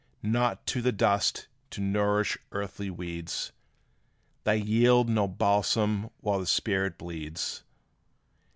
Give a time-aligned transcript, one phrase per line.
[0.23, 3.51] Not to the dust to nourish earthly weeds:
[4.45, 7.61] They yield no balsam while the spirit bleeds!